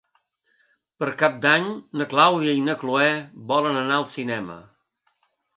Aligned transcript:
Per 1.01 1.09
Cap 1.19 1.35
d'Any 1.43 1.67
na 2.01 2.07
Clàudia 2.15 2.57
i 2.61 2.65
na 2.71 2.77
Cloè 2.85 3.13
volen 3.53 3.81
anar 3.85 4.01
al 4.03 4.11
cinema. 4.17 4.61